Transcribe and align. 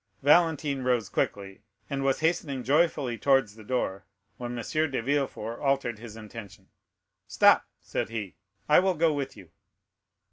Valentine 0.23 0.81
rose 0.81 1.09
quickly, 1.09 1.61
and 1.87 2.03
was 2.03 2.21
hastening 2.21 2.63
joyfully 2.63 3.19
towards 3.19 3.53
the 3.55 3.63
door, 3.63 4.03
when 4.37 4.57
M. 4.57 4.63
de 4.89 4.99
Villefort 4.99 5.59
altered 5.61 5.99
his 5.99 6.15
intention. 6.15 6.69
"Stop," 7.27 7.67
said 7.81 8.09
he; 8.09 8.35
"I 8.67 8.79
will 8.79 8.95
go 8.95 9.13
with 9.13 9.37
you." 9.37 9.51